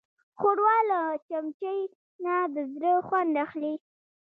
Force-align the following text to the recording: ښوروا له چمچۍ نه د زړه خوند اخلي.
ښوروا 0.39 0.77
له 0.89 0.99
چمچۍ 1.27 1.79
نه 2.25 2.35
د 2.55 2.57
زړه 2.73 2.91
خوند 3.07 3.33
اخلي. 3.45 3.73